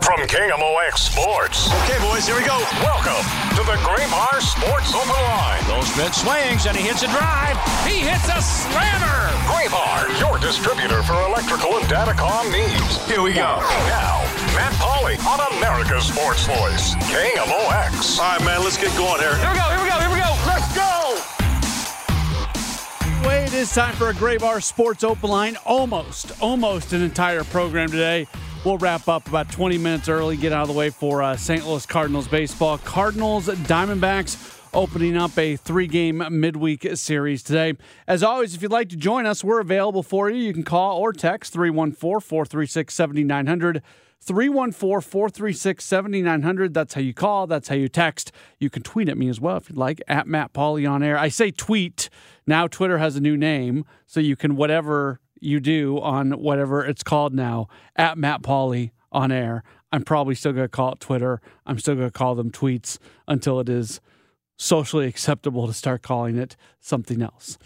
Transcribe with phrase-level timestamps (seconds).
[0.00, 1.68] From KMOX Sports.
[1.84, 2.56] Okay, boys, here we go.
[2.80, 3.20] Welcome
[3.52, 5.60] to the Graybar Sports Open Line.
[5.68, 7.60] Goldschmidt swings and he hits a drive.
[7.84, 9.28] He hits a slammer.
[9.44, 13.04] Graybar, your distributor for electrical and datacom needs.
[13.06, 13.60] Here we go.
[13.92, 14.24] Now,
[14.56, 18.18] Matt Pauley on America's Sports Voice, KMOX.
[18.18, 19.36] All right, man, let's get going here.
[19.36, 20.32] Here we go, here we go, here we go.
[20.48, 21.20] Let's go!
[23.28, 25.58] Way it is time for a Graybar Sports Open Line.
[25.66, 28.26] Almost, almost an entire program today.
[28.64, 31.66] We'll wrap up about 20 minutes early, get out of the way for uh, St.
[31.66, 32.78] Louis Cardinals baseball.
[32.78, 37.74] Cardinals, Diamondbacks opening up a three game midweek series today.
[38.06, 40.40] As always, if you'd like to join us, we're available for you.
[40.40, 43.82] You can call or text 314 436 7900.
[44.20, 46.72] 314 436 7900.
[46.72, 47.48] That's how you call.
[47.48, 48.30] That's how you text.
[48.60, 51.18] You can tweet at me as well if you'd like, at Matt Pauley on air.
[51.18, 52.08] I say tweet.
[52.46, 57.02] Now Twitter has a new name, so you can whatever you do on whatever it's
[57.02, 59.62] called now, at Matt Pauley on air.
[59.90, 61.40] I'm probably still going to call it Twitter.
[61.66, 62.98] I'm still going to call them tweets
[63.28, 64.00] until it is
[64.56, 67.58] socially acceptable to start calling it something else.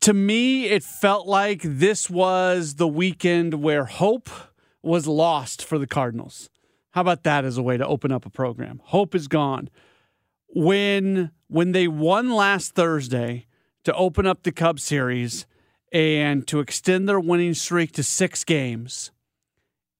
[0.00, 4.28] To me, it felt like this was the weekend where hope
[4.82, 6.50] was lost for the Cardinals.
[6.90, 8.82] How about that as a way to open up a program?
[8.84, 9.70] Hope is gone.
[10.48, 13.46] When when they won last Thursday
[13.84, 15.46] to open up the Cubs series
[15.94, 19.10] and to extend their winning streak to 6 games,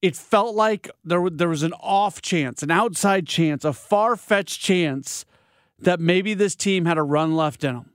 [0.03, 5.25] it felt like there there was an off chance, an outside chance, a far-fetched chance
[5.79, 7.95] that maybe this team had a run left in them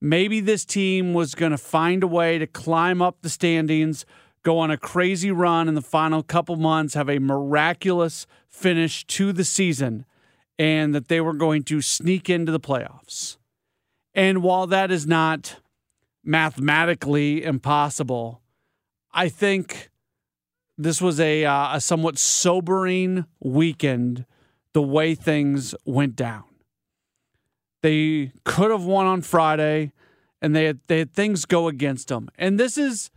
[0.00, 4.06] maybe this team was going to find a way to climb up the standings,
[4.42, 9.32] go on a crazy run in the final couple months, have a miraculous finish to
[9.32, 10.04] the season,
[10.58, 13.36] and that they were going to sneak into the playoffs.
[14.14, 15.56] And while that is not
[16.24, 18.42] mathematically impossible,
[19.12, 19.90] I think
[20.76, 24.24] this was a, uh, a somewhat sobering weekend
[24.72, 26.44] the way things went down.
[27.82, 29.92] They could have won on Friday,
[30.40, 32.28] and they had, they had things go against them.
[32.36, 33.10] And this is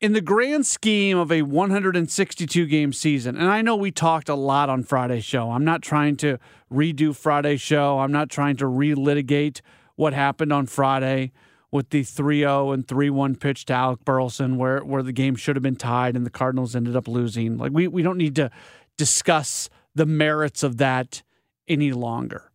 [0.00, 3.36] in the grand scheme of a 162 game season.
[3.36, 5.50] And I know we talked a lot on Friday's show.
[5.50, 6.38] I'm not trying to
[6.72, 7.98] redo Friday's show.
[7.98, 9.60] I'm not trying to relitigate
[10.00, 11.30] what happened on Friday
[11.70, 15.62] with the 3-0 and 3-1 pitch to Alec Burleson where where the game should have
[15.62, 17.58] been tied and the Cardinals ended up losing.
[17.58, 18.50] Like we we don't need to
[18.96, 21.22] discuss the merits of that
[21.68, 22.50] any longer.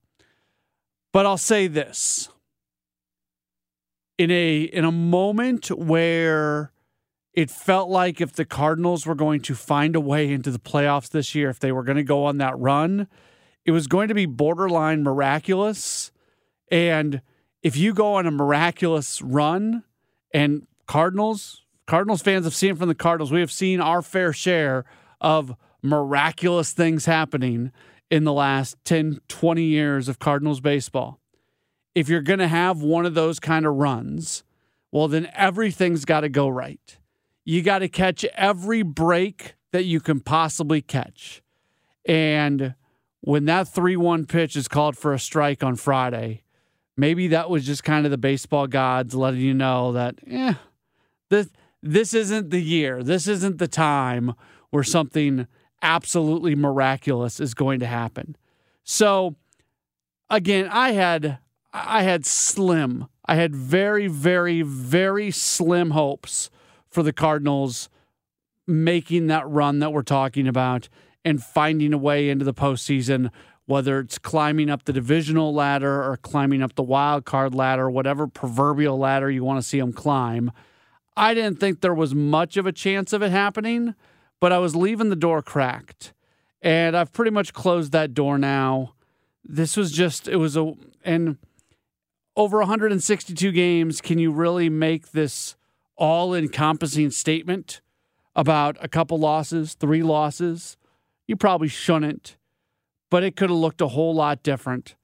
[1.14, 2.30] But I'll say this.
[4.18, 6.72] In a in a moment where
[7.32, 11.10] it felt like if the Cardinals were going to find a way into the playoffs
[11.10, 13.08] this year, if they were going to go on that run,
[13.66, 16.12] it was going to be borderline miraculous.
[16.72, 17.22] And
[17.66, 19.84] if you go on a miraculous run,
[20.32, 24.86] and Cardinals, Cardinals fans have seen from the Cardinals, we have seen our fair share
[25.20, 27.72] of miraculous things happening
[28.12, 31.20] in the last 10, 20 years of Cardinals baseball.
[31.96, 34.44] If you're going to have one of those kind of runs,
[34.92, 37.00] well, then everything's got to go right.
[37.46, 41.42] You got to catch every break that you can possibly catch.
[42.06, 42.76] And
[43.22, 46.44] when that 3 1 pitch is called for a strike on Friday,
[46.98, 50.54] maybe that was just kind of the baseball gods letting you know that, eh,
[51.30, 51.50] this,
[51.82, 53.04] this isn't the year.
[53.04, 54.34] This isn't the time
[54.70, 55.48] where something
[55.82, 58.36] absolutely miraculous is going to happen.
[58.84, 59.36] So
[60.30, 61.40] again, I had
[61.74, 63.08] I had slim.
[63.26, 66.50] I had very very very slim hopes
[66.90, 67.90] for the Cardinals
[68.68, 70.90] making that run that we're talking about
[71.24, 73.30] and finding a way into the postseason,
[73.66, 78.28] whether it's climbing up the divisional ladder or climbing up the wild card ladder, whatever
[78.28, 80.52] proverbial ladder you want to see them climb.
[81.18, 83.96] I didn't think there was much of a chance of it happening,
[84.40, 86.14] but I was leaving the door cracked.
[86.62, 88.94] And I've pretty much closed that door now.
[89.44, 90.74] This was just, it was a,
[91.04, 91.38] and
[92.36, 95.56] over 162 games, can you really make this
[95.96, 97.82] all encompassing statement
[98.36, 100.76] about a couple losses, three losses?
[101.28, 102.36] You probably shouldn't,
[103.10, 104.96] but it could have looked a whole lot different.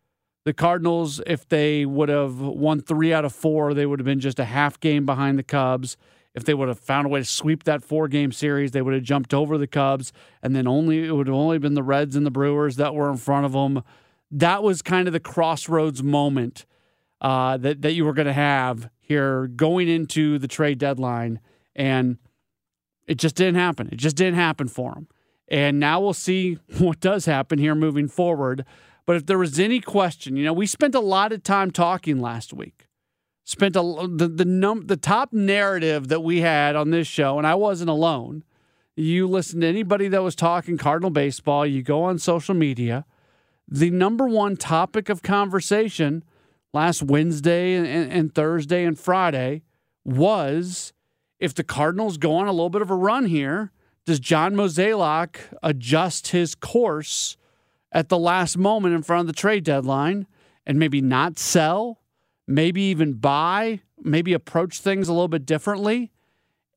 [0.43, 4.19] The Cardinals, if they would have won three out of four, they would have been
[4.19, 5.97] just a half game behind the Cubs.
[6.33, 8.93] If they would have found a way to sweep that four game series, they would
[8.93, 10.11] have jumped over the Cubs,
[10.41, 13.09] and then only it would have only been the Reds and the Brewers that were
[13.11, 13.83] in front of them.
[14.31, 16.65] That was kind of the crossroads moment
[17.19, 21.39] uh, that that you were going to have here going into the trade deadline,
[21.75, 22.17] and
[23.07, 23.89] it just didn't happen.
[23.91, 25.07] It just didn't happen for them.
[25.51, 28.65] And now we'll see what does happen here moving forward.
[29.05, 32.19] But if there was any question, you know, we spent a lot of time talking
[32.19, 32.87] last week.
[33.43, 37.45] Spent a, the the num the top narrative that we had on this show, and
[37.45, 38.43] I wasn't alone.
[38.95, 41.65] You listen to anybody that was talking Cardinal baseball.
[41.65, 43.05] You go on social media.
[43.67, 46.23] The number one topic of conversation
[46.71, 49.63] last Wednesday and, and Thursday and Friday
[50.05, 50.93] was
[51.39, 53.71] if the Cardinals go on a little bit of a run here,
[54.05, 57.37] does John Mozeliak adjust his course
[57.91, 60.27] at the last moment in front of the trade deadline
[60.65, 62.01] and maybe not sell,
[62.47, 66.11] maybe even buy, maybe approach things a little bit differently?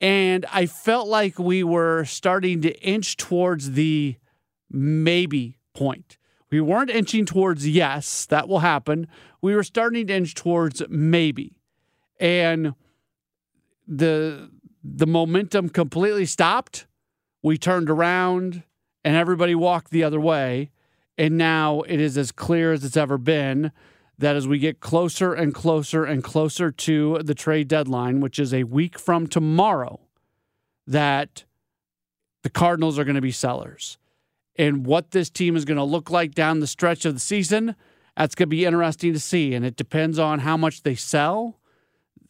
[0.00, 4.16] And I felt like we were starting to inch towards the
[4.70, 6.18] maybe point.
[6.50, 9.08] We weren't inching towards yes, that will happen.
[9.40, 11.56] We were starting to inch towards maybe.
[12.20, 12.74] And
[13.88, 14.50] the
[14.82, 16.86] the momentum completely stopped.
[17.44, 18.62] We turned around
[19.04, 20.70] and everybody walked the other way.
[21.18, 23.70] And now it is as clear as it's ever been
[24.16, 28.54] that as we get closer and closer and closer to the trade deadline, which is
[28.54, 30.00] a week from tomorrow,
[30.86, 31.44] that
[32.44, 33.98] the Cardinals are going to be sellers.
[34.56, 37.76] And what this team is going to look like down the stretch of the season,
[38.16, 39.52] that's going to be interesting to see.
[39.52, 41.58] And it depends on how much they sell.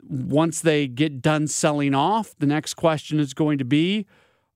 [0.03, 4.07] Once they get done selling off, the next question is going to be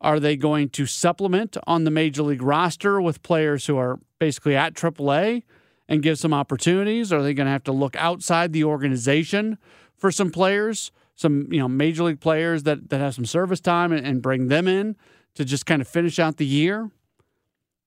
[0.01, 4.55] are they going to supplement on the major league roster with players who are basically
[4.57, 5.43] at AAA
[5.89, 7.13] and give some opportunities?
[7.13, 9.59] Are they going to have to look outside the organization
[9.97, 13.93] for some players, some you know major league players that that have some service time
[13.93, 14.97] and, and bring them in
[15.35, 16.91] to just kind of finish out the year?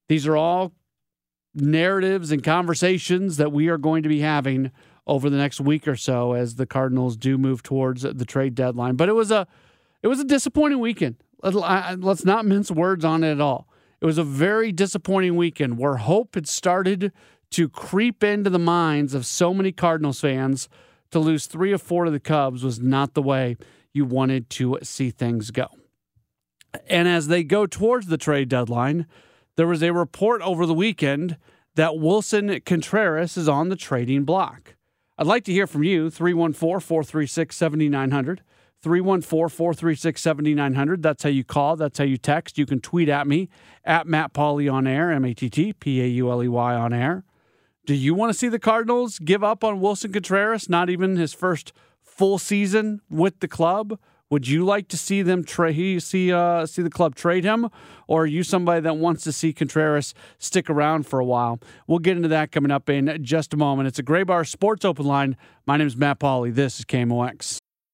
[0.10, 0.74] These are all
[1.54, 4.72] narratives and conversations that we are going to be having
[5.08, 8.96] over the next week or so as the Cardinals do move towards the trade deadline.
[8.96, 9.48] But it was a
[10.04, 11.16] it was a disappointing weekend.
[11.44, 13.68] Let's not mince words on it at all.
[14.00, 17.12] It was a very disappointing weekend where hope had started
[17.52, 20.70] to creep into the minds of so many Cardinals fans.
[21.12, 23.58] To lose three or four to the Cubs was not the way
[23.94, 25.68] you wanted to see things go.
[26.88, 29.06] And as they go towards the trade deadline,
[29.58, 31.38] there was a report over the weekend
[31.76, 34.76] that Willson Contreras is on the trading block.
[35.18, 38.42] I'd like to hear from you, 314 436 7900.
[38.82, 41.04] 314 436 7900.
[41.04, 41.76] That's how you call.
[41.76, 42.58] That's how you text.
[42.58, 43.50] You can tweet at me
[43.86, 46.76] at Matt Pauley on air, M A T T P A U L E Y
[46.76, 47.24] on air.
[47.86, 50.70] Do you want to see the Cardinals give up on Willson Contreras?
[50.70, 54.00] Not even his first full season with the club.
[54.30, 57.70] Would you like to see them trade see uh, see the club trade him,
[58.08, 61.60] or are you somebody that wants to see Contreras stick around for a while?
[61.86, 63.90] We'll get into that coming up in just a moment.
[63.90, 65.36] It's a Graybar Sports Open Line.
[65.66, 66.54] My name is Matt Pauley.
[66.54, 67.60] This is KMOX.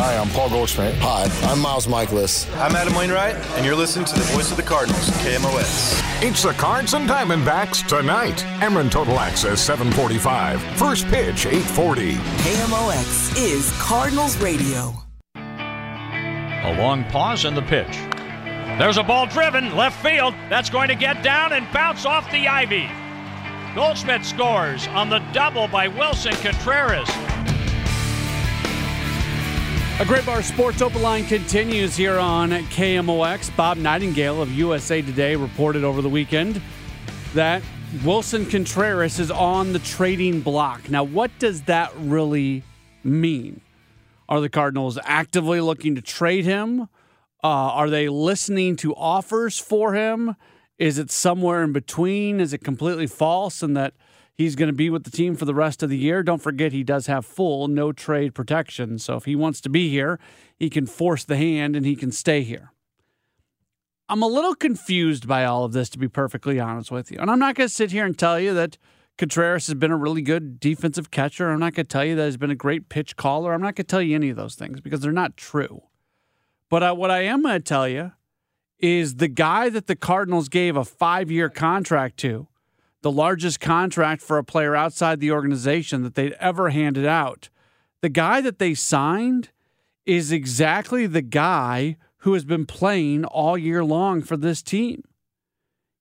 [0.00, 0.94] Hi, I'm Paul Goldschmidt.
[0.98, 2.48] Hi, I'm Miles Mikolas.
[2.56, 6.22] I'm Adam Wainwright, and you're listening to the voice of the Cardinals, KMOX.
[6.22, 8.36] It's the Cards and Diamondbacks tonight.
[8.60, 10.62] Emron Total Access 745.
[10.78, 12.12] First pitch 840.
[12.14, 14.94] KMOX is Cardinals Radio.
[15.34, 17.98] A long pause in the pitch.
[18.78, 20.32] There's a ball driven left field.
[20.48, 22.88] That's going to get down and bounce off the ivy.
[23.74, 27.10] Goldschmidt scores on the double by Willson Contreras.
[29.98, 33.54] A Graybar Sports Open Line continues here on KMOX.
[33.56, 36.62] Bob Nightengale of USA Today reported over the weekend
[37.34, 37.62] that
[38.04, 40.88] Willson Contreras is on the trading block.
[40.88, 42.62] Now, what does that really
[43.02, 43.60] mean?
[44.28, 46.82] Are the Cardinals actively looking to trade him?
[47.42, 50.36] Uh, are they listening to offers for him?
[50.78, 52.38] Is it somewhere in between?
[52.38, 53.94] Is it completely false and that
[54.38, 56.22] he's going to be with the team for the rest of the year?
[56.22, 58.98] Don't forget, he does have full no trade protection.
[58.98, 60.18] So if he wants to be here,
[60.56, 62.72] he can force the hand and he can stay here.
[64.08, 67.18] I'm a little confused by all of this, to be perfectly honest with you.
[67.18, 68.78] And I'm not going to sit here and tell you that
[69.18, 71.50] Contreras has been a really good defensive catcher.
[71.50, 73.52] I'm not going to tell you that he's been a great pitch caller.
[73.52, 75.82] I'm not going to tell you any of those things because they're not true.
[76.70, 78.12] But I, what I am going to tell you
[78.78, 82.46] is the guy that the Cardinals gave a five year contract to,
[83.02, 87.48] the largest contract for a player outside the organization that they'd ever handed out.
[88.00, 89.50] The guy that they signed
[90.06, 95.02] is exactly the guy who has been playing all year long for this team.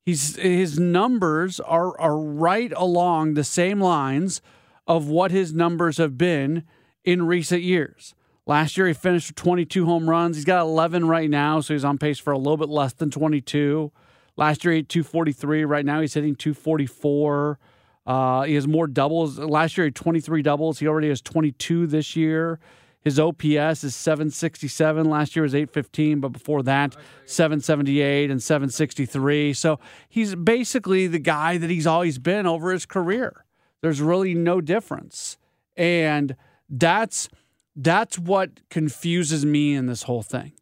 [0.06, 4.42] He's, his numbers are, are right along the same lines
[4.88, 6.64] of what his numbers have been
[7.04, 8.16] in recent years.
[8.46, 10.38] Last year, he finished with 22 home runs.
[10.38, 13.12] He's got 11 right now, so he's on pace for a little bit less than
[13.12, 13.92] 22.
[14.38, 15.66] Last year, he had 243.
[15.66, 17.60] Right now, he's hitting 244.
[18.06, 19.38] Uh, he has more doubles.
[19.38, 20.80] Last year, he had 23 doubles.
[20.80, 22.60] He already has 22 this year.
[23.02, 25.10] His OPS is 767.
[25.10, 29.54] Last year was 815, but before that, 778 and 763.
[29.54, 29.80] So
[30.10, 33.46] he's basically the guy that he's always been over his career.
[33.82, 35.38] There's really no difference.
[35.78, 36.36] And
[36.70, 37.30] that's
[37.76, 40.54] that's what confuses me in this whole thing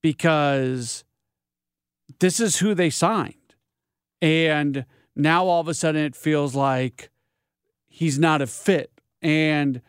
[0.00, 1.04] because
[2.22, 3.34] this is who they signed.
[4.22, 4.86] And
[5.16, 7.10] now all of a sudden it feels like
[7.88, 8.92] he's not a fit.
[9.20, 9.82] And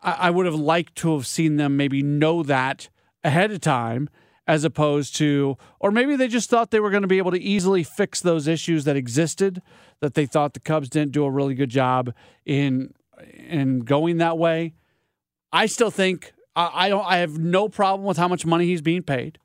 [0.00, 2.88] I, I would have liked to have seen them maybe know that
[3.24, 4.08] ahead of time
[4.46, 7.40] as opposed to, or maybe they just thought they were going to be able to
[7.40, 9.60] easily fix those issues that existed,
[10.00, 12.14] that they thought the Cubs didn't do a really good job
[12.46, 12.94] in
[13.36, 14.74] in going that way.
[15.52, 17.04] I still think I don't.
[17.04, 19.38] I have no problem with how much money he's being paid.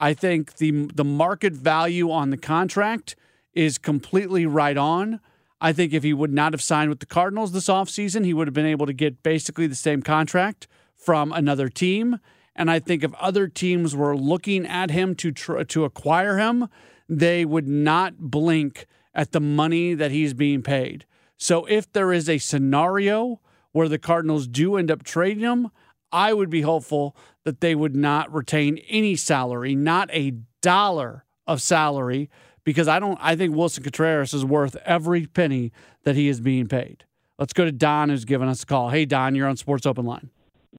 [0.00, 3.14] I think the the market value on the contract
[3.54, 5.20] is completely right on.
[5.60, 8.46] I think if he would not have signed with the Cardinals this offseason, he would
[8.46, 10.66] have been able to get basically the same contract
[10.96, 12.18] from another team.
[12.56, 16.68] And I think if other teams were looking at him to tr- to acquire him,
[17.08, 21.04] they would not blink at the money that he's being paid.
[21.36, 23.40] So if there is a scenario
[23.72, 25.70] where the Cardinals do end up trading him,
[26.12, 31.62] I would be hopeful that they would not retain any salary, not a dollar of
[31.62, 32.30] salary,
[32.64, 35.72] because I don't I think Willson Contreras is worth every penny
[36.04, 37.04] that he is being paid.
[37.38, 38.90] Let's go to Don who's giving us a call.
[38.90, 40.30] Hey Don, you're on Sports Open Line.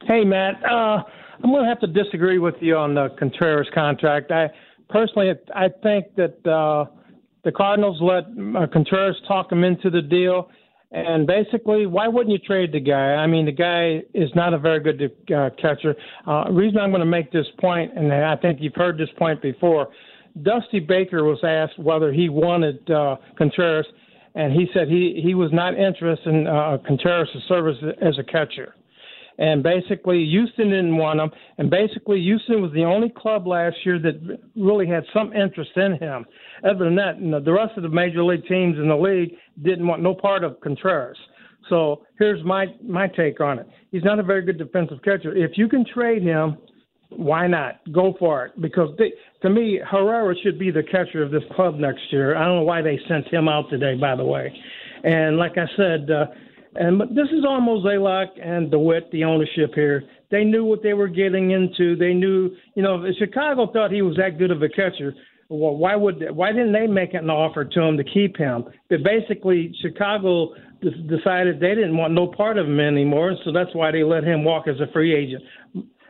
[0.03, 1.03] Hey Matt, uh,
[1.43, 4.31] I'm going to have to disagree with you on the Contreras contract.
[4.31, 4.49] I
[4.89, 6.85] personally I think that uh,
[7.43, 10.49] the Cardinals let uh, Contreras talk him into the deal
[10.91, 13.15] and basically, why wouldn't you trade the guy?
[13.15, 15.01] I mean, the guy is not a very good
[15.33, 15.95] uh, catcher.
[16.27, 19.41] Uh, reason I'm going to make this point, and I think you've heard this point
[19.41, 19.87] before,
[20.43, 23.85] Dusty Baker was asked whether he wanted uh, Contreras,
[24.35, 28.75] and he said he, he was not interested in uh, Contreras' service as a catcher.
[29.41, 31.31] And basically, Houston didn't want him.
[31.57, 35.97] And basically, Houston was the only club last year that really had some interest in
[35.97, 36.25] him.
[36.63, 39.31] Other than that, the rest of the major league teams in the league
[39.63, 41.17] didn't want no part of Contreras.
[41.69, 43.67] So here's my my take on it.
[43.91, 45.35] He's not a very good defensive catcher.
[45.35, 46.57] If you can trade him,
[47.09, 48.61] why not go for it?
[48.61, 52.35] Because they, to me, Herrera should be the catcher of this club next year.
[52.35, 54.53] I don't know why they sent him out today, by the way.
[55.03, 56.25] And like I said, uh,
[56.75, 60.03] and this is all Mozeliak and DeWitt, the ownership here.
[60.29, 61.95] They knew what they were getting into.
[61.97, 65.13] They knew, you know, if Chicago thought he was that good of a catcher,
[65.49, 68.63] well, why would why didn't they make an offer to him to keep him?
[68.89, 73.91] But basically, Chicago decided they didn't want no part of him anymore, so that's why
[73.91, 75.43] they let him walk as a free agent.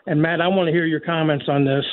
[0.06, 1.84] And Matt, I want to hear your comments on this.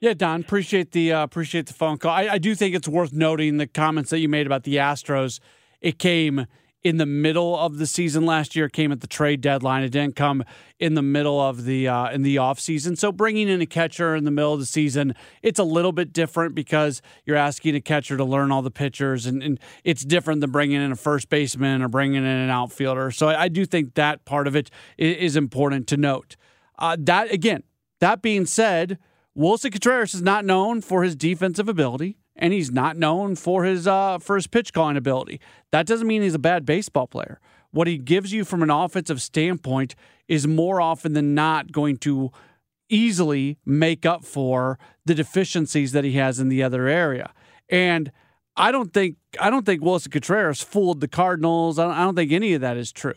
[0.00, 2.12] Yeah, Don, appreciate the uh, appreciate the phone call.
[2.12, 5.40] I, I do think it's worth noting the comments that you made about the Astros.
[5.80, 6.46] It came
[6.84, 8.68] in the middle of the season last year.
[8.68, 9.82] Came at the trade deadline.
[9.82, 10.44] It didn't come
[10.78, 12.94] in the middle of the uh, in the off season.
[12.94, 16.12] So bringing in a catcher in the middle of the season, it's a little bit
[16.12, 20.42] different because you're asking a catcher to learn all the pitchers, and, and it's different
[20.42, 23.10] than bringing in a first baseman or bringing in an outfielder.
[23.10, 26.36] So I, I do think that part of it is, important to note.
[26.78, 27.64] Uh, that again,
[27.98, 28.98] that being said,
[29.36, 33.86] Willson Contreras is not known for his defensive ability and he's not known for his
[33.86, 35.40] uh, for his pitch calling ability.
[35.70, 37.40] That doesn't mean he's a bad baseball player.
[37.70, 39.94] What he gives you from an offensive standpoint
[40.28, 42.30] is more often than not going to
[42.88, 47.32] easily make up for the deficiencies that he has in the other area.
[47.68, 48.12] And
[48.56, 51.78] I don't think I don't think Willson Contreras fooled the Cardinals.
[51.78, 53.14] I don't, I don't think any of that is true.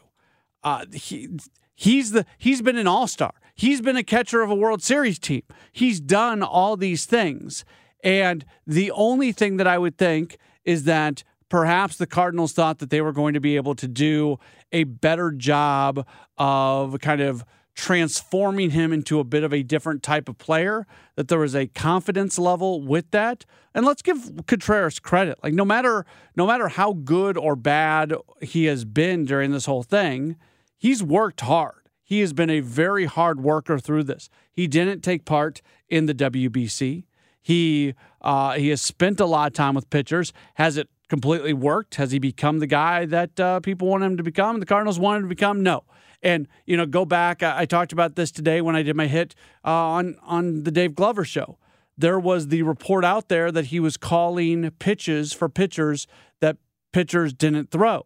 [0.64, 1.30] Uh, he
[1.76, 3.34] he's the he's been an all star.
[3.54, 5.44] He's been a catcher of a World Series team.
[5.72, 7.66] He's done all these things.
[8.04, 12.90] And the only thing that I would think is that perhaps the Cardinals thought that
[12.90, 14.38] they were going to be able to do
[14.72, 16.06] a better job
[16.38, 17.46] of kind of
[17.78, 21.68] transforming him into a bit of a different type of player, that there was a
[21.68, 23.46] confidence level with that.
[23.74, 25.38] And let's give Contreras credit.
[25.44, 29.84] Like no matter no matter how good or bad he has been during this whole
[29.84, 30.38] thing,
[30.76, 31.88] he's worked hard.
[32.04, 34.30] He has been a very hard worker through this.
[34.52, 37.04] He didn't take part in the WBC.
[37.48, 40.34] He uh, he has spent a lot of time with pitchers.
[40.56, 41.96] Has it completely worked?
[41.96, 44.60] Has he become the guy that uh, people want him to become?
[44.60, 45.64] The Cardinals want him to become?
[45.64, 45.86] No.
[46.22, 47.42] And you know, go back.
[47.44, 50.72] I, I talked about this today when I did my hit uh, on on the
[50.72, 51.58] Dave Glover show.
[51.98, 56.06] There was the report out there that he was calling pitches for pitchers
[56.42, 56.58] that
[56.92, 58.06] pitchers didn't throw,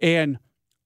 [0.00, 0.38] and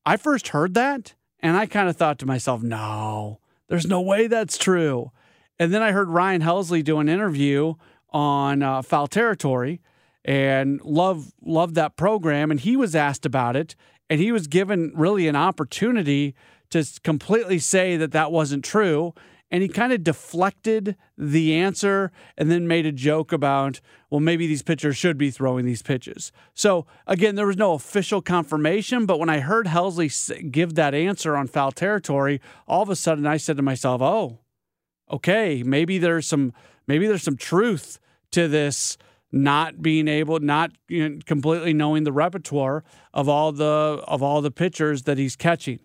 [0.04, 4.26] I first heard that, and I kind of thought to myself, no, there's no way
[4.26, 5.12] that's true.
[5.58, 7.74] And then I heard Ryan Helsley do an interview
[8.10, 9.80] on uh, Foul Territory
[10.24, 12.50] and love loved that program.
[12.50, 13.76] And he was asked about it,
[14.08, 16.34] and he was given really an opportunity
[16.70, 19.14] to completely say that that wasn't true.
[19.50, 23.80] And he kind of deflected the answer and then made a joke about,
[24.10, 26.32] well, maybe these pitchers should be throwing these pitches.
[26.54, 31.36] So, again, there was no official confirmation, but when I heard Helsley give that answer
[31.36, 34.40] on foul territory, all of a sudden I said to myself, oh,
[35.14, 36.52] okay, maybe there's some
[36.86, 37.98] maybe there's some truth
[38.32, 38.98] to this
[39.30, 44.40] not being able not you know, completely knowing the repertoire of all the of all
[44.40, 45.78] the pitchers that he's catching.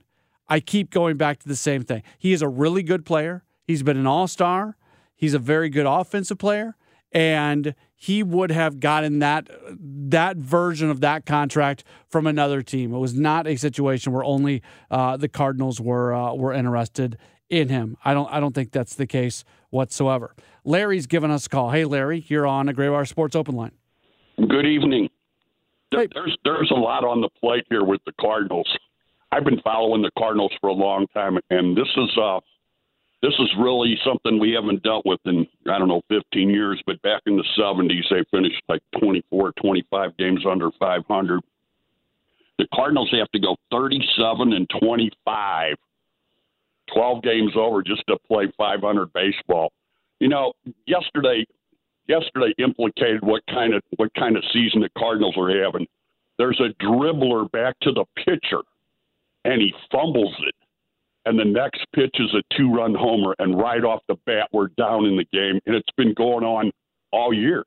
[0.48, 2.02] I keep going back to the same thing.
[2.18, 3.44] He is a really good player.
[3.66, 4.78] He's been an all-star.
[5.16, 6.76] He's a very good offensive player
[7.12, 12.94] and he would have gotten that that version of that contract from another team.
[12.94, 17.18] It was not a situation where only uh, the Cardinals were uh, were interested
[17.50, 17.98] in him.
[18.04, 20.36] I don't I don't think that's the case whatsoever.
[20.64, 21.72] Larry's given us a call.
[21.72, 23.72] Hey Larry, you're on a Graybar Sports Open Line.
[24.38, 25.10] Good evening.
[25.92, 26.08] Hey.
[26.14, 28.70] There's there's a lot on the plate here with the Cardinals.
[29.32, 32.40] I've been following the Cardinals for a long time, and this is uh
[33.22, 36.82] this is really something we haven't dealt with in I don't know 15 years.
[36.86, 41.42] But back in the 70s, they finished like 24, 25 games under 500.
[42.60, 45.76] The Cardinals have to go 37 and 25
[46.94, 49.72] 12 games over just to play 500 baseball.
[50.20, 50.54] You know,
[50.86, 51.46] yesterday
[52.10, 55.88] yesterday implicated what kind of what kind of season the Cardinals are having.
[56.38, 58.62] There's a dribbler back to the pitcher,
[59.46, 60.56] and he fumbles it,
[61.26, 65.06] and the next pitch is a two-run homer, and right off the bat we're down
[65.06, 66.72] in the game, and it's been going on
[67.12, 67.64] all year.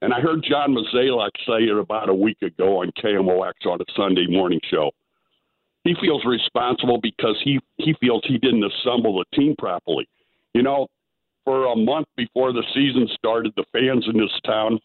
[0.00, 3.84] And I heard John Mozeliak say it about a week ago on KMOX on a
[3.96, 4.92] Sunday morning show
[5.84, 10.08] he feels responsible because he he feels he didn't assemble the team properly.
[10.54, 10.88] You know,
[11.44, 14.78] for a month before the season started, the fans in this town,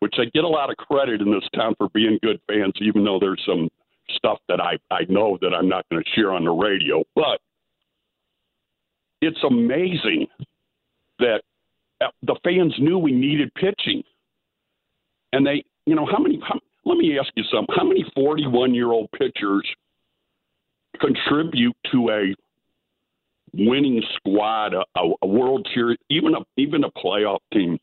[0.00, 3.04] which I get a lot of credit in this town for being good fans, even
[3.04, 3.68] though there's some
[4.10, 7.40] stuff that I I know that I'm not going to share on the radio, but
[9.22, 10.26] it's amazing
[11.18, 11.40] that
[12.00, 14.02] uh, the fans knew we needed pitching,
[15.32, 16.40] and they, you know, how many?
[16.46, 17.74] How, let me ask you something.
[17.76, 19.66] How many 41 year old pitchers
[20.96, 22.34] contribute to a
[23.54, 24.84] winning squad, a,
[25.22, 27.78] a World Series, even a even a playoff team.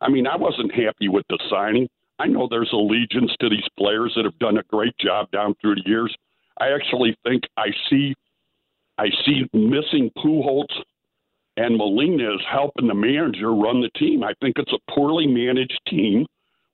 [0.00, 1.88] I mean, I wasn't happy with the signing.
[2.18, 5.76] I know there's allegiance to these players that have done a great job down through
[5.76, 6.14] the years.
[6.58, 8.14] I actually think I see
[8.98, 10.72] I see missing Pujols
[11.56, 14.22] and Molina is helping the manager run the team.
[14.22, 16.26] I think it's a poorly managed team.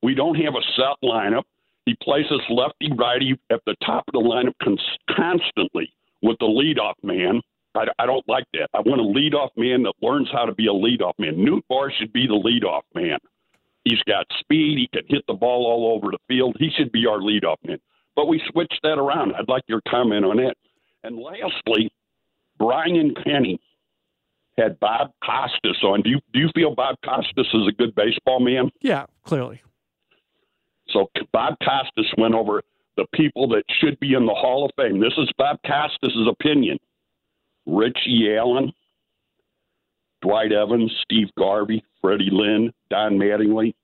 [0.02, 1.44] We don't have a set lineup.
[1.86, 5.92] He places lefty righty at the top of the lineup cons- constantly
[6.22, 7.40] with the leadoff man.
[7.74, 8.68] I, I don't like that.
[8.74, 11.36] I want a leadoff man that learns how to be a leadoff man.
[11.36, 13.18] Nootbaar should be the leadoff man.
[13.84, 14.78] He's got speed.
[14.78, 16.54] He can hit the ball all over the field.
[16.60, 17.78] He should be our leadoff man.
[18.14, 19.34] but we switched that around.
[19.34, 20.56] I'd like your comment on it.
[21.02, 21.90] And lastly,
[22.58, 23.58] Brian Kenny
[24.56, 26.02] had Bob Costas on.
[26.02, 28.70] Do you do you feel Bob Costas is a good baseball man?
[28.80, 29.62] Yeah, clearly.
[30.88, 32.62] So Bob Costas went over
[32.96, 35.00] the people that should be in the Hall of Fame.
[35.00, 36.78] This is Bob Costas' opinion.
[37.66, 38.72] Richie Allen,
[40.20, 43.74] Dwight Evans, Steve Garvey, Freddie Lynn, Don Mattingly,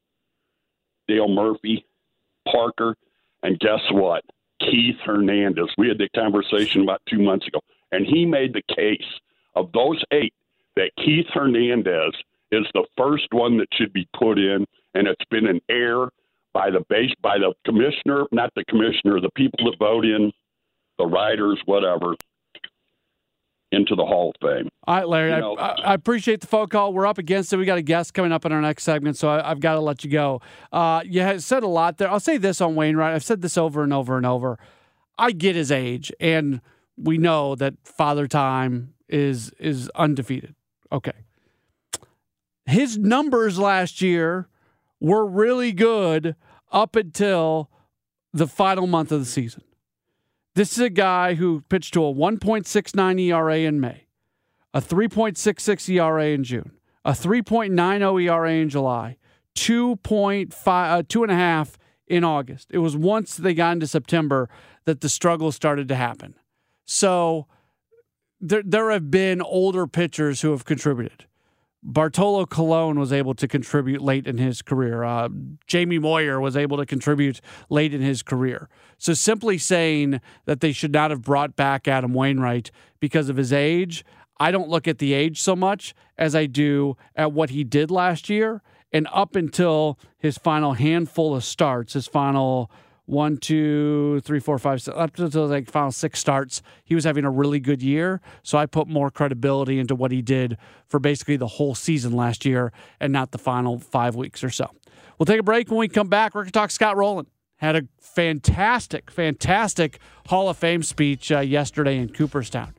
[1.07, 1.87] Dale Murphy,
[2.51, 2.97] Parker,
[3.43, 4.25] and guess what?
[4.61, 5.69] Keith Hernandez.
[5.79, 7.61] We had the conversation about two months ago,
[7.93, 9.07] and he made the case
[9.55, 10.35] of those eight
[10.77, 12.15] that Keith Hernandez
[12.51, 16.13] is the first one that should be put in, and it's been an error
[16.53, 20.33] by the base by the commissioner, not the commissioner, the people that vote in,
[20.99, 22.15] the writers, whatever,
[23.71, 24.69] into the Hall of Fame.
[24.87, 26.93] All right, Larry, know, I, I, appreciate the phone call.
[26.93, 27.59] We're up against it.
[27.59, 29.81] We got a guest coming up in our next segment, so I, have got to
[29.81, 30.41] let you go.
[30.73, 32.11] Uh, you said a lot there.
[32.11, 33.15] I'll say this on Wainwright.
[33.15, 34.59] I've said this over and over and over.
[35.19, 36.61] I get his age, and
[36.97, 40.55] we know that Father Time is is undefeated.
[40.91, 41.13] Okay.
[42.67, 44.49] His numbers last year
[45.01, 46.35] were really good
[46.73, 47.71] up until
[48.33, 49.63] the final month of the season.
[50.55, 54.07] This is a guy who pitched to a 1.69 ERA in May,
[54.75, 56.73] a 3.66 ERA in June,
[57.05, 59.17] a 3.90 ERA in July,
[59.55, 62.69] 2.5, uh, two and a half in August.
[62.73, 64.49] It was once they got into September
[64.85, 66.35] that the struggles started to happen.
[66.85, 67.47] So
[68.41, 71.27] there, there have been older pitchers who have contributed.
[71.83, 75.05] Bartolo Colon was able to contribute late in his career.
[75.05, 75.29] Uh,
[75.67, 78.69] Jamie Moyer was able to contribute late in his career.
[78.99, 83.53] So simply saying that they should not have brought back Adam Wainwright because of his
[83.53, 84.05] age,
[84.41, 87.91] I don't look at the age so much as I do at what he did
[87.91, 88.63] last year.
[88.93, 92.71] And up until his final handful of starts, his final
[93.09, 97.25] one, two, three, four, five, six, up to like final six starts, he was having
[97.25, 98.21] a really good year.
[98.43, 102.45] So I put more credibility into what he did for basically the whole season last
[102.45, 104.71] year and not the final five weeks or so.
[105.19, 105.71] We'll take a break.
[105.71, 107.27] When we come back, we're going to talk Scott Rolen.
[107.57, 112.75] Had a fantastic, fantastic Hall of Fame speech uh, yesterday in Cooperstown.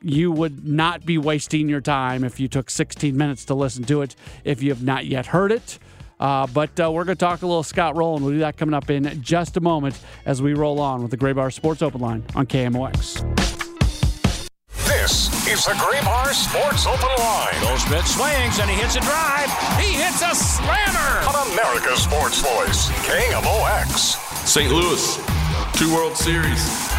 [0.00, 4.00] You would not be wasting your time if you took 16 minutes to listen to
[4.02, 5.80] it if you have not yet heard it.
[6.20, 8.22] Uh, but uh, we're going to talk a little Scott Rolen.
[8.22, 11.16] We'll do that coming up in just a moment as we roll on with the
[11.16, 13.24] Graybar Sports Open Line on KMOX.
[14.84, 17.54] This is the Graybar Sports Open Line.
[17.62, 19.48] Goldschmidt swings and he hits a drive.
[19.80, 21.24] He hits a slammer.
[21.26, 24.46] On America's Sports Voice, KMOX.
[24.46, 24.70] St.
[24.70, 25.16] Louis,
[25.78, 26.90] two World Series.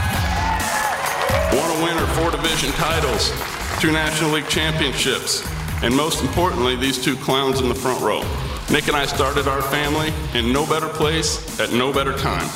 [1.52, 3.32] One a winner, four division titles,
[3.80, 5.46] two National League championships,
[5.84, 8.24] and most importantly, these two clowns in the front row.
[8.72, 12.50] Nick and I started our family in no better place at no better time.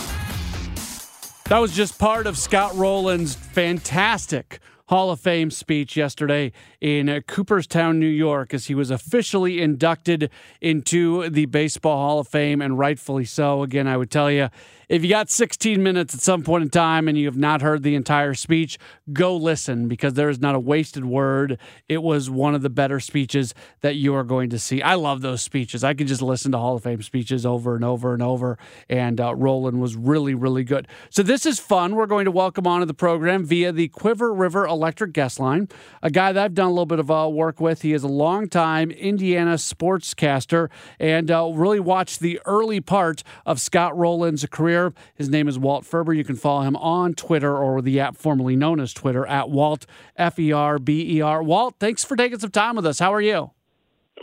[1.49, 7.99] That was just part of Scott Rolen's fantastic Hall of Fame speech yesterday in Cooperstown,
[7.99, 10.29] New York, as he was officially inducted
[10.61, 13.61] into the Baseball Hall of Fame, and rightfully so.
[13.61, 14.47] Again, I would tell you
[14.89, 17.83] if you got 16 minutes at some point in time and you have not heard
[17.83, 18.77] the entire speech,
[19.11, 21.57] go listen because there is not a wasted word.
[21.89, 24.81] It was one of the better speeches that you are going to see.
[24.81, 25.83] I love those speeches.
[25.83, 28.57] I could just listen to Hall of Fame speeches over and over and over.
[28.89, 30.87] And uh, Rolen was really, really good.
[31.09, 31.95] So this is fun.
[31.95, 35.67] We're going to welcome onto the program via the Cuivre River Electric Guest Line,
[36.03, 37.81] a guy that I've done a little bit of uh, work with.
[37.81, 40.69] He is a longtime Indiana sportscaster
[40.99, 44.93] and uh, really watched the early part of Scott Rolen's career career.
[45.15, 46.13] His name is Walt Ferber.
[46.13, 49.85] You can follow him on Twitter or the app formerly known as Twitter at Walt
[50.15, 51.41] F E R B E R.
[51.41, 52.99] Walt, thanks for taking some time with us.
[52.99, 53.51] How are you?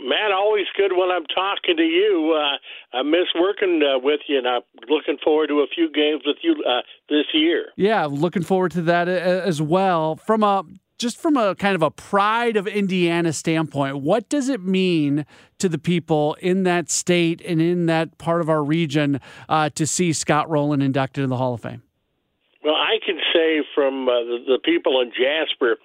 [0.01, 2.35] Man, always good when I'm talking to you.
[2.35, 6.23] Uh, I miss working uh, with you, and I'm looking forward to a few games
[6.25, 7.67] with you uh, this year.
[7.77, 10.15] Yeah, looking forward to that uh, as well.
[10.15, 10.63] From a
[11.03, 15.25] just from a kind of a pride of Indiana standpoint, what does it mean
[15.59, 19.85] to the people in that state and in that part of our region uh, to
[19.85, 21.83] see Scott Rolen inducted in the Hall of Fame?
[22.63, 25.75] Well, I can say from uh, the, the, people in Jasper,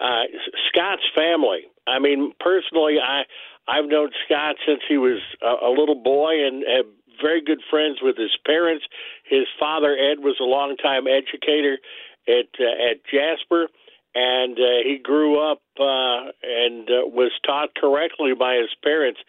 [0.00, 0.24] uh,
[0.70, 1.68] Scott's family.
[1.86, 3.24] I mean, personally, I
[3.68, 6.86] I've known Scott since he was a, a little boy and have
[7.20, 8.86] very good friends with his parents.
[9.28, 11.76] His father Ed was a longtime educator
[12.26, 13.68] at uh, at Jasper
[14.14, 19.20] and uh, he grew up uh, and uh, was taught correctly by his parents.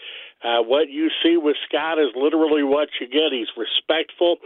[0.43, 3.31] Uh, what you see with Scott is literally what you get.
[3.31, 4.37] He's respectful.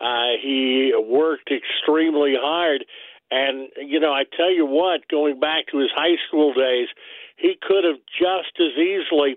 [0.00, 2.84] Uh, he worked extremely hard,
[3.30, 6.88] and you know, I tell you what, going back to his high school days,
[7.36, 9.36] he could have just as easily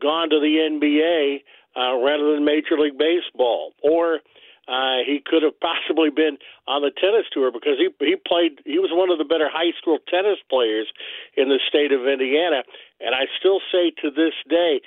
[0.00, 1.42] gone to the NBA
[1.76, 4.20] uh, rather than Major League Baseball, or
[4.68, 8.58] uh, he could have possibly been on the tennis tour because he he played.
[8.64, 10.90] He was one of the better high school tennis players
[11.36, 12.66] in the state of Indiana,
[13.00, 14.80] and I still say to this day,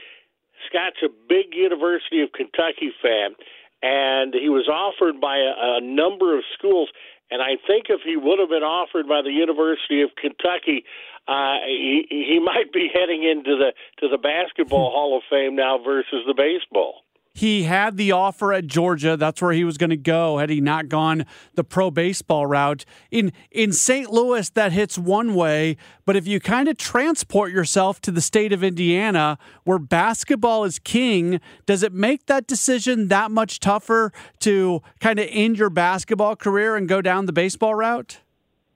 [0.68, 3.40] Scott's a big University of Kentucky fan,
[3.82, 6.90] and he was offered by a, a number of schools.
[7.32, 10.84] And I think if he would have been offered by the University of Kentucky,
[11.28, 15.78] uh, he, he might be heading into the to the basketball Hall of Fame now
[15.78, 17.06] versus the baseball.
[17.34, 19.16] He had the offer at Georgia.
[19.16, 22.86] That's where he was going to go had he not gone the pro baseball route.
[23.12, 24.12] In in St.
[24.12, 28.52] Louis, that hits one way, but if you kind of transport yourself to the state
[28.52, 34.82] of Indiana, where basketball is king, does it make that decision that much tougher to
[35.00, 38.22] kind of end your basketball career and go down the baseball route?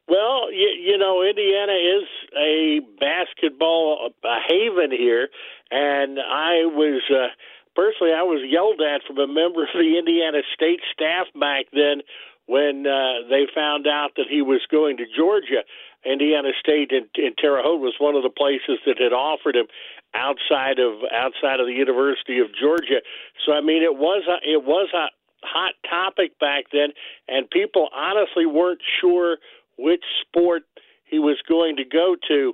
[0.07, 5.29] Well, you, you know, Indiana is a basketball a haven here,
[5.71, 7.01] and I was.
[7.09, 7.27] Uh,
[7.75, 12.01] personally, I was yelled at from a member of the Indiana State staff back then
[12.45, 15.63] when uh, they found out that he was going to Georgia.
[16.05, 19.67] Indiana State in, in Terre Haute was one of the places that had offered him
[20.13, 22.99] outside of outside of the University of Georgia.
[23.45, 25.07] So I mean, it was a, it was a
[25.45, 26.89] hot topic back then,
[27.27, 29.37] and people honestly weren't sure
[29.77, 30.63] which sport
[31.05, 32.53] he was going to go to.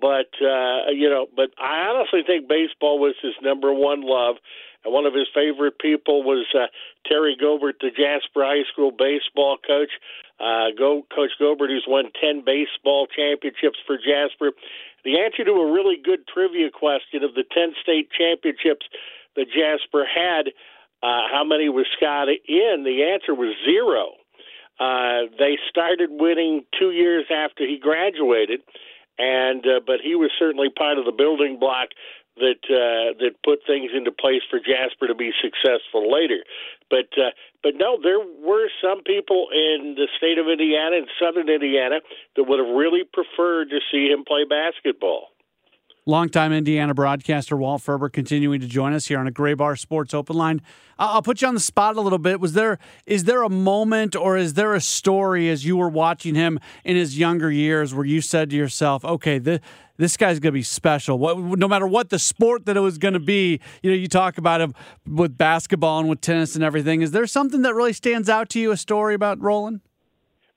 [0.00, 4.36] But uh, you know, but I honestly think baseball was his number one love.
[4.84, 6.66] And one of his favorite people was uh,
[7.06, 9.90] Terry Gobert, the Jasper High School baseball coach.
[10.40, 14.52] Uh, Go, Coach Gobert, who's won 10 baseball championships for Jasper.
[15.04, 18.86] The answer to a really good trivia question of the 10 state championships
[19.36, 20.48] that Jasper had,
[21.02, 22.84] uh, how many was Scott in?
[22.84, 24.16] The answer was zero.
[24.80, 28.60] Uh, they started winning two years after he graduated,
[29.20, 31.92] and uh, but he was certainly part of the building block
[32.36, 36.40] that uh, that put things into place for Jasper to be successful later.
[36.88, 41.48] But uh, but no, there were some people in the state of Indiana and Southern
[41.48, 42.00] Indiana
[42.36, 45.28] that would have really preferred to see him play basketball.
[46.06, 50.34] Longtime Indiana broadcaster Walt Ferber continuing to join us here on a Graybar Sports Open
[50.34, 50.62] Line.
[51.00, 52.40] I'll put you on the spot a little bit.
[52.40, 56.34] Was there is there a moment or is there a story as you were watching
[56.34, 59.60] him in his younger years where you said to yourself, "Okay, this
[59.96, 61.18] this guy's going to be special.
[61.18, 64.08] What, no matter what the sport that it was going to be, you know, you
[64.08, 64.74] talk about him
[65.06, 67.02] with basketball and with tennis and everything.
[67.02, 68.70] Is there something that really stands out to you?
[68.70, 69.82] A story about Rolen?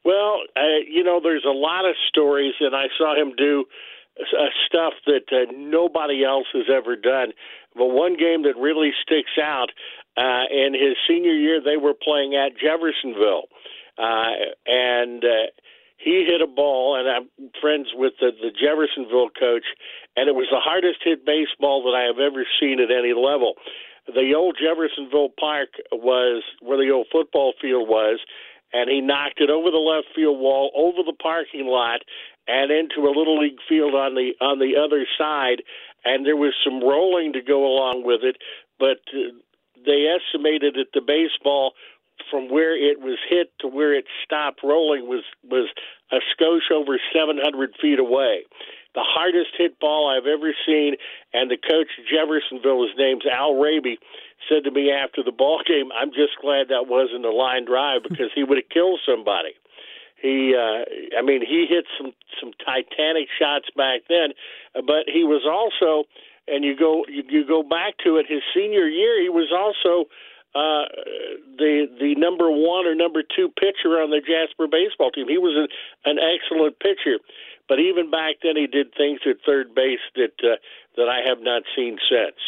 [0.06, 3.66] Well, uh, you know, there's a lot of stories, and I saw him do
[4.20, 7.34] uh, stuff that uh, nobody else has ever done.
[7.76, 9.70] But one game that really sticks out
[10.18, 13.50] uh, in his senior year, they were playing at Jeffersonville,
[13.98, 15.50] uh, and uh,
[15.98, 19.66] he hit a ball, and I'm friends with the, the Jeffersonville coach,
[20.16, 23.56] and it was the hardest hit baseball that I have ever seen at any level.
[24.06, 28.20] The old Jeffersonville Park was where the old football field was,
[28.74, 32.02] and he knocked it over the left field wall, over the parking lot,
[32.48, 35.64] and into a little league field on the on the other side.
[36.06, 38.38] And there was some rolling to go along with it,
[38.78, 39.32] but uh,
[39.86, 41.74] they estimated that the baseball
[42.30, 45.70] from where it was hit to where it stopped rolling was was
[46.12, 48.44] a skosh over 700 feet away.
[48.96, 50.96] The hardest hit ball I've ever seen,
[51.34, 53.98] and the coach Jeffersonville, his name's Al Raby,
[54.48, 58.04] said to me after the ball game, "I'm just glad that wasn't a line drive
[58.04, 59.56] because he would have killed somebody."
[60.24, 64.32] He, uh, I mean, he hit some some titanic shots back then,
[64.74, 66.08] but he was also,
[66.48, 70.08] and you go you, you go back to it, his senior year, he was also
[70.56, 70.88] uh,
[71.60, 75.28] the the number one or number two pitcher on the Jasper baseball team.
[75.28, 75.68] He was an,
[76.06, 77.20] an excellent pitcher,
[77.68, 80.56] but even back then he did things at third base that uh,
[80.96, 82.40] that I have not seen since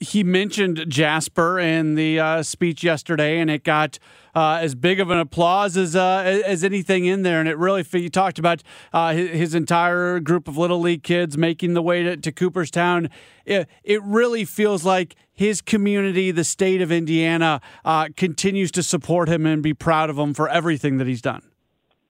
[0.00, 3.98] he mentioned Jasper in the uh, speech yesterday, and it got
[4.34, 7.38] uh, as big of an applause as uh, as anything in there.
[7.38, 8.62] And it really, you talked about
[8.94, 13.10] uh, his, his, entire group of little league kids making the way to, to Cooperstown.
[13.44, 19.28] It, it, really feels like his community, the state of Indiana, uh, continues to support
[19.28, 21.42] him and be proud of him for everything that he's done.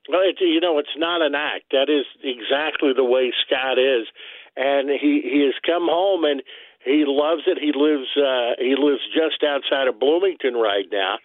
[0.09, 1.64] Well, it, you know, it's not an act.
[1.72, 4.07] That is exactly the way Scott is,
[4.57, 6.40] and he he has come home and
[6.85, 7.59] he loves it.
[7.61, 11.19] He lives uh, he lives just outside of Bloomington right now,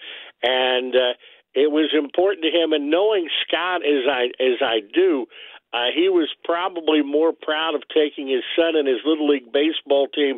[0.43, 1.13] and uh,
[1.53, 2.73] it was important to him.
[2.73, 5.27] And knowing Scott as I as I do,
[5.73, 10.07] uh, he was probably more proud of taking his son and his little league baseball
[10.07, 10.37] team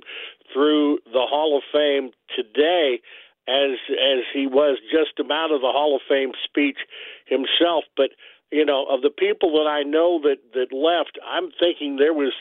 [0.53, 3.01] through the Hall of Fame today
[3.47, 6.77] as as he was just about of the Hall of Fame speech
[7.25, 7.85] himself.
[7.95, 8.11] But
[8.51, 12.33] you know, of the people that I know that that left, I'm thinking there was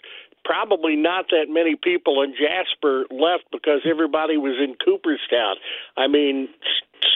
[0.46, 5.56] probably not that many people in Jasper left because everybody was in Cooperstown.
[5.96, 6.48] I mean,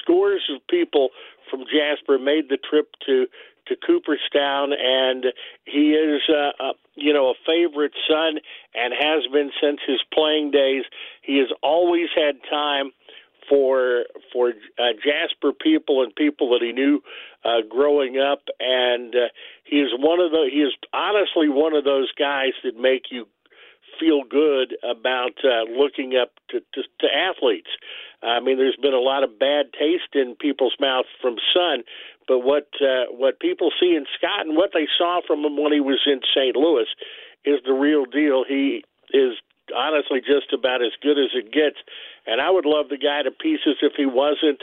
[0.03, 1.11] scores of people
[1.49, 3.27] from Jasper made the trip to
[3.69, 5.27] to Cooperstown, and
[5.65, 8.41] he is, uh, uh, you know, a favorite son
[8.75, 10.83] and has been since his playing days.
[11.23, 12.91] He has always had time
[13.51, 17.03] for for uh, Jasper people and people that he knew
[17.45, 19.29] uh, growing up, and uh,
[19.65, 23.27] he is one of the he is honestly one of those guys that make you
[23.99, 27.69] feel good about uh, looking up to, to, to athletes.
[28.23, 31.83] I mean, there's been a lot of bad taste in people's mouths from Son,
[32.29, 35.73] but what uh, what people see in Scott and what they saw from him when
[35.73, 36.55] he was in St.
[36.57, 36.87] Louis
[37.45, 38.45] is the real deal.
[38.47, 39.35] He is
[39.75, 41.77] honestly just about as good as it gets,
[42.27, 44.63] and I would love the guy to pieces if he wasn't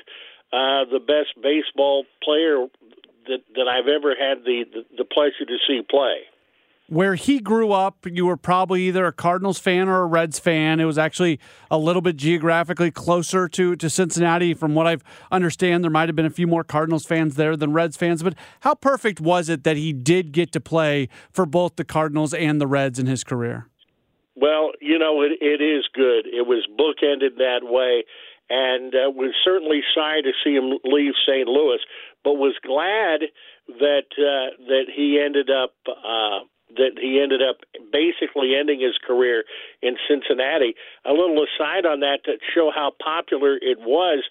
[0.54, 2.68] uh, the best baseball player
[3.28, 6.28] that that I've ever had the, the the pleasure to see play
[6.90, 10.80] where he grew up, you were probably either a Cardinals fan or a Reds fan.
[10.80, 11.40] It was actually
[11.70, 14.54] a little bit geographically closer to, to Cincinnati.
[14.54, 17.74] From what I've understand, there might have been a few more Cardinals fans there than
[17.74, 18.24] Reds fans.
[18.24, 22.34] But how perfect was it that he did get to play for both the Cardinals
[22.34, 23.68] and the Reds in his career?
[24.40, 26.28] Well, you know, it, it is good.
[26.28, 28.04] It was bookended that way,
[28.50, 31.48] and uh, was certainly sorry to see him leave St.
[31.48, 31.80] Louis,
[32.24, 33.30] but was glad
[33.80, 35.74] that uh, that he ended up.
[35.88, 36.46] Uh,
[36.76, 39.46] that he ended up basically ending his career
[39.82, 40.76] in Cincinnati.
[41.06, 44.22] A little aside on that to show how popular it was.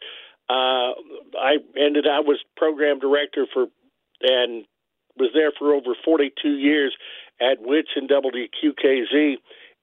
[0.48, 0.92] Uh,
[1.40, 2.06] I ended.
[2.06, 3.66] I was program director for
[4.20, 4.66] and
[5.16, 6.94] was there for over 42 years
[7.40, 9.36] at WITS and WQKZ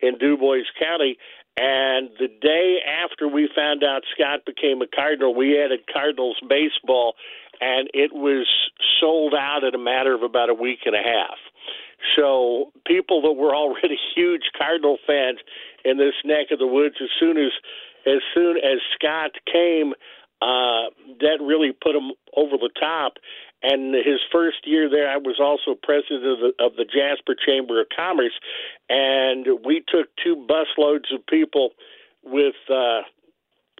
[0.03, 1.17] in Dubois County.
[1.55, 7.13] And the day after we found out Scott became a Cardinal, we added Cardinals baseball,
[7.61, 8.47] and it was
[8.99, 11.37] sold out in a matter of about a week and a half.
[12.15, 15.39] So people that were already huge Cardinal fans
[15.85, 17.51] in this neck of the woods, as soon as
[18.05, 19.93] as soon as Scott came,
[20.41, 23.13] uh, that really put him over the top.
[23.63, 27.79] And his first year there, I was also president of the, of the Jasper Chamber
[27.79, 28.33] of Commerce,
[28.89, 31.69] and we took two busloads of people
[32.23, 33.01] with uh,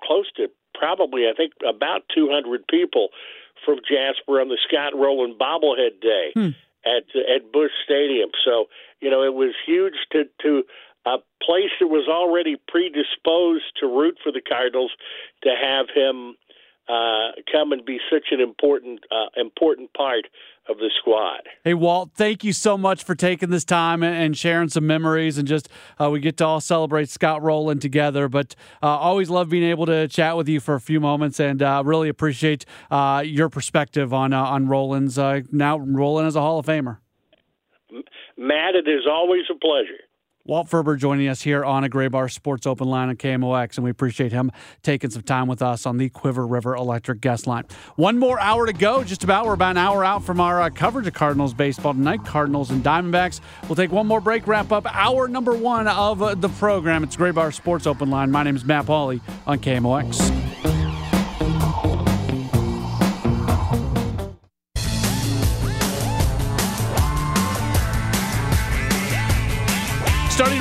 [0.02, 3.10] close to probably, I think, about 200 people
[3.66, 6.32] from Jasper on the Scott Rolen bobblehead day.
[6.34, 6.50] Hmm
[6.86, 8.30] at at Busch Stadium.
[8.46, 8.66] So
[9.02, 10.64] you know it was huge to to
[11.06, 14.92] a place that was already predisposed to root for the Cardinals
[15.44, 16.36] to have him
[16.90, 20.28] uh, come and be such an important uh, important part
[20.68, 21.42] of the squad.
[21.64, 25.48] Hey Walt, thank you so much for taking this time and sharing some memories and
[25.48, 25.70] just
[26.00, 28.30] uh, we get to all celebrate Scott Rolen together.
[28.30, 31.62] But uh, always love being able to chat with you for a few moments and
[31.62, 36.66] uh, really appreciate uh, your perspective on on Rolen's now Rolen as a Hall of
[36.66, 36.98] Famer.
[38.38, 40.02] Matt, it is always a pleasure.
[40.46, 43.90] Walt Ferber joining us here on a Graybar Sports Open line on KMOX, and we
[43.90, 44.52] appreciate him
[44.82, 47.64] taking some time with us on the Cuivre River Electric guest line.
[47.96, 49.46] One more hour to go, just about.
[49.46, 52.26] We're about an hour out from our uh, coverage of Cardinals baseball tonight.
[52.26, 53.40] Cardinals and Diamondbacks.
[53.70, 57.06] We'll take one more break, wrap up hour number one of uh, the program.
[57.06, 58.30] It's Graybar Sports Open line.
[58.30, 60.93] My name is Matt Pauley on KMOX.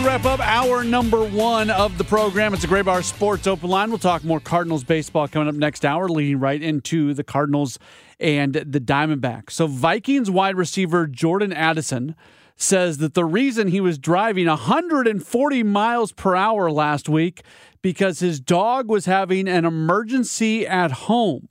[0.04, 2.52] Wrap up hour number one of the program.
[2.52, 3.88] It's a Graybar Sports Open Line.
[3.88, 7.78] We'll talk more Cardinals baseball coming up next hour, leading right into the Cardinals
[8.18, 9.50] and the Diamondbacks.
[9.52, 12.16] So, Vikings wide receiver Jordan Addison
[12.56, 17.42] says that the reason he was driving 140 miles per hour last week
[17.80, 21.48] because his dog was having an emergency at home.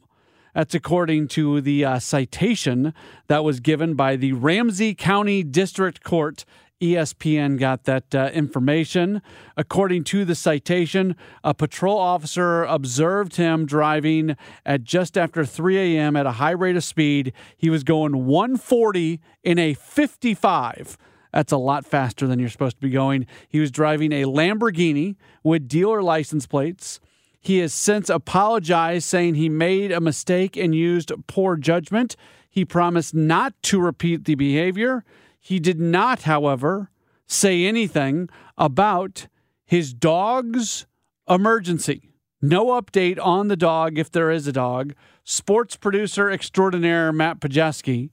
[0.53, 2.93] That's according to the uh, citation
[3.27, 6.43] that was given by the Ramsey County District Court
[6.81, 9.21] ESPN got that uh, information.
[9.55, 16.15] According to the citation, a patrol officer observed him driving at just after 3 a.m.
[16.15, 17.33] at a high rate of speed.
[17.55, 20.97] He was going 140 in a 55.
[21.31, 23.27] That's a lot faster than you're supposed to be going.
[23.47, 26.99] He was driving a Lamborghini with dealer license plates.
[27.39, 32.15] He has since apologized, saying he made a mistake and used poor judgment.
[32.49, 35.03] He promised not to repeat the behavior.
[35.43, 36.91] He did not, however,
[37.25, 39.27] say anything about
[39.65, 40.85] his dog's
[41.27, 42.13] emergency.
[42.41, 44.93] No update on the dog if there is a dog.
[45.23, 48.11] Sports producer extraordinaire Matt Pajeski.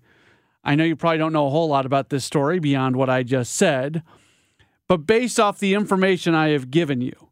[0.64, 3.22] I know you probably don't know a whole lot about this story beyond what I
[3.22, 4.02] just said,
[4.86, 7.27] but based off the information I have given you,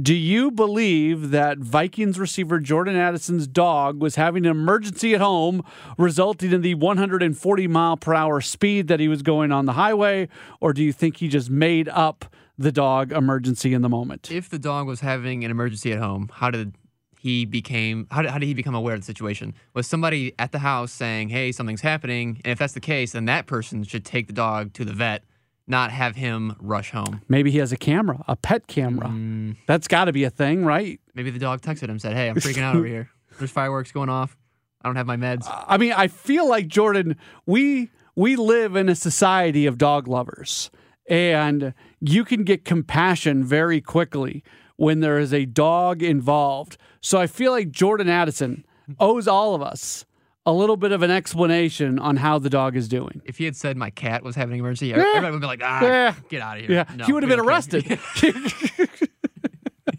[0.00, 5.62] do you believe that Vikings receiver Jordan Addison's dog was having an emergency at home,
[5.96, 10.28] resulting in the 140 mile per hour speed that he was going on the highway?
[10.60, 12.26] Or do you think he just made up
[12.58, 14.30] the dog emergency in the moment?
[14.30, 16.74] If the dog was having an emergency at home, how did
[17.18, 20.52] he became how did, how did he become aware of the situation was somebody at
[20.52, 24.04] the house saying hey something's happening and if that's the case then that person should
[24.04, 25.24] take the dog to the vet
[25.66, 29.08] not have him rush home Maybe he has a camera, a pet camera.
[29.08, 29.56] Mm.
[29.66, 31.00] That's got to be a thing, right?
[31.14, 33.08] maybe the dog texted him said hey i'm freaking out over here
[33.38, 34.36] there's fireworks going off
[34.82, 38.88] i don't have my meds I mean, I feel like Jordan, we we live in
[38.88, 40.70] a society of dog lovers,
[41.08, 44.42] and you can get compassion very quickly
[44.76, 46.76] when there is a dog involved.
[47.00, 48.64] So I feel like Jordan Addison
[49.00, 50.04] owes all of us
[50.46, 53.20] a little bit of an explanation on how the dog is doing.
[53.24, 54.98] if he had said my cat was having an emergency Yeah.
[55.16, 56.14] everybody would be like ah Yeah.
[56.28, 57.84] get out of here Yeah, No, he would have been arrested.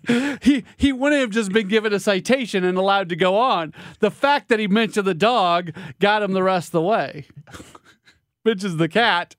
[0.42, 3.74] he he wouldn't have just been given a citation and allowed to go on.
[4.00, 7.26] The fact that he mentioned the dog got him the rest of the way.
[8.46, 9.36] Mentions the cat,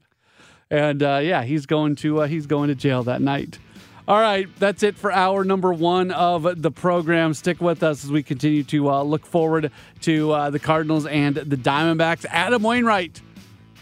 [0.71, 3.59] and uh, yeah, he's going to uh, he's going to jail that night.
[4.09, 7.35] All right, that's it for hour number one of the program.
[7.35, 11.37] Stick with us as we continue to uh, look forward to uh, the Cardinals and
[11.37, 12.25] the Diamondbacks.
[12.31, 13.21] Adam Wainwright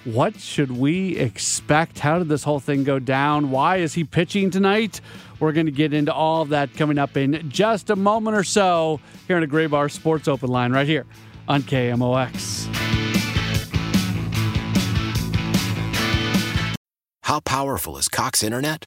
[0.07, 1.99] what should we expect?
[1.99, 3.51] How did this whole thing go down?
[3.51, 5.01] Why is he pitching tonight?
[5.41, 8.45] We're going to get into all of that coming up in just a moment or
[8.45, 11.07] so here on a Graybar Sports Open Line right here
[11.49, 12.72] on KMOX.
[17.22, 18.87] How powerful is Cox Internet?